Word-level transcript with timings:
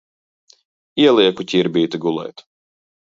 Ielieku 1.03 1.47
Ķirbīti 1.53 2.01
gulēt. 2.07 2.45